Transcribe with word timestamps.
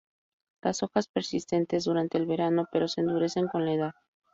Las 0.63 0.81
hojas 0.81 1.07
persisten 1.09 1.67
durante 1.85 2.17
el 2.17 2.25
verano, 2.25 2.67
pero 2.71 2.87
se 2.87 3.01
endurece 3.01 3.45
con 3.51 3.65
la 3.65 3.73
edad. 3.73 3.91